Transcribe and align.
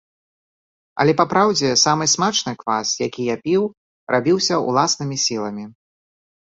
Але 1.03 1.13
папраўдзе 1.21 1.69
самы 1.83 2.05
смачны 2.15 2.51
квас, 2.63 2.95
які 3.07 3.21
я 3.33 3.39
піў, 3.45 3.63
рабіўся 4.17 4.55
ўласнымі 4.67 5.17
сіламі. 5.29 5.65